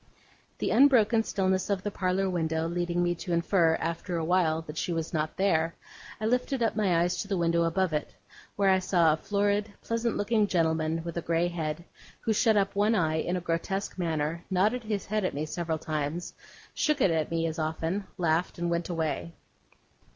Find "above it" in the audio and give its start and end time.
7.65-8.15